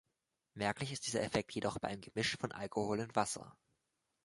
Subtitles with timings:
[0.55, 3.55] Merklich ist dieser Effekt jedoch bei einem Gemisch von Alkohol und Wasser.